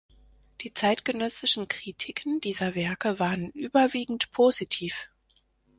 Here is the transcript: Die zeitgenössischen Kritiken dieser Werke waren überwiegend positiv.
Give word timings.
Die 0.61 0.73
zeitgenössischen 0.73 1.67
Kritiken 1.67 2.41
dieser 2.41 2.73
Werke 2.73 3.19
waren 3.19 3.51
überwiegend 3.51 4.31
positiv. 4.31 5.11